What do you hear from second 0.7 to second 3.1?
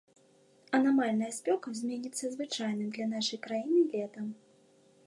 Анамальная спёка зменіцца звычайным для